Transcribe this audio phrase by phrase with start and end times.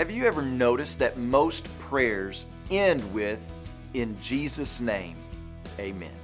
[0.00, 3.52] Have you ever noticed that most prayers end with,
[3.92, 5.14] In Jesus' name,
[5.78, 6.14] Amen?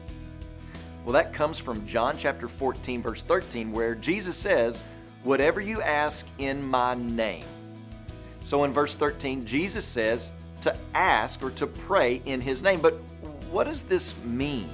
[1.05, 4.83] Well, that comes from John chapter 14, verse 13, where Jesus says,
[5.25, 7.45] Whatever you ask in my name.
[8.41, 10.33] So in verse 13, Jesus says
[10.63, 12.81] to ask or to pray in his name.
[12.81, 12.95] But
[13.51, 14.71] what does this mean?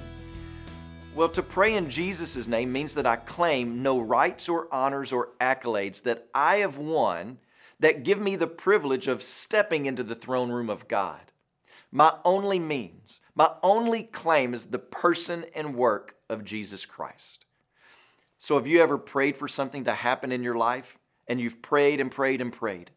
[1.16, 5.30] Well, to pray in Jesus' name means that I claim no rights or honors or
[5.40, 7.38] accolades that I have won
[7.82, 11.32] that give me the privilege of stepping into the throne room of God.
[11.90, 17.44] My only means, my only claim is the person and work of Jesus Christ.
[18.38, 20.96] So, have you ever prayed for something to happen in your life
[21.26, 22.92] and you've prayed and prayed and prayed?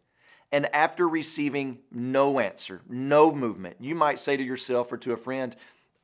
[0.52, 5.18] And after receiving no answer, no movement, you might say to yourself or to a
[5.18, 5.56] friend,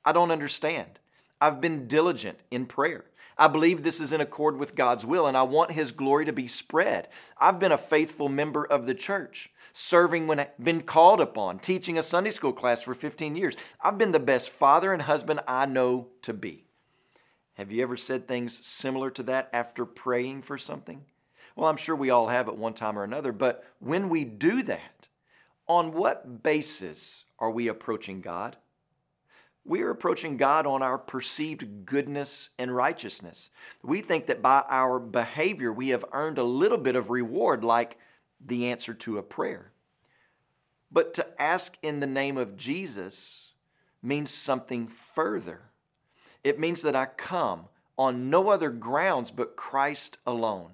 [0.03, 0.99] I don't understand.
[1.41, 3.05] I've been diligent in prayer.
[3.37, 6.33] I believe this is in accord with God's will, and I want His glory to
[6.33, 7.07] be spread.
[7.39, 11.97] I've been a faithful member of the church, serving when I've been called upon, teaching
[11.97, 13.55] a Sunday school class for 15 years.
[13.81, 16.65] I've been the best father and husband I know to be.
[17.55, 21.05] Have you ever said things similar to that after praying for something?
[21.55, 24.61] Well, I'm sure we all have at one time or another, but when we do
[24.63, 25.09] that,
[25.67, 28.57] on what basis are we approaching God?
[29.63, 33.51] We are approaching God on our perceived goodness and righteousness.
[33.83, 37.97] We think that by our behavior we have earned a little bit of reward, like
[38.43, 39.71] the answer to a prayer.
[40.91, 43.51] But to ask in the name of Jesus
[44.01, 45.61] means something further.
[46.43, 47.65] It means that I come
[47.97, 50.71] on no other grounds but Christ alone.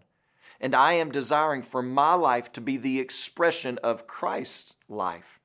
[0.60, 5.40] And I am desiring for my life to be the expression of Christ's life.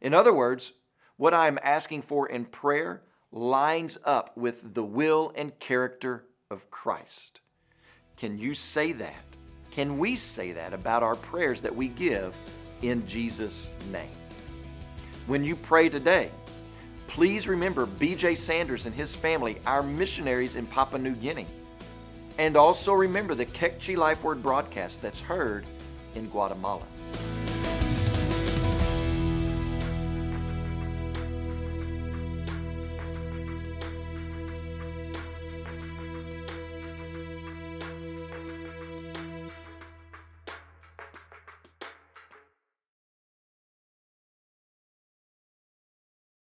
[0.00, 0.72] In other words,
[1.18, 6.70] what I am asking for in prayer lines up with the will and character of
[6.70, 7.40] Christ.
[8.16, 9.36] Can you say that?
[9.70, 12.34] Can we say that about our prayers that we give
[12.82, 14.08] in Jesus' name?
[15.26, 16.30] When you pray today,
[17.08, 21.46] please remember BJ Sanders and his family, our missionaries in Papua New Guinea.
[22.38, 25.64] And also remember the Kekchi Life Word broadcast that's heard
[26.14, 26.84] in Guatemala.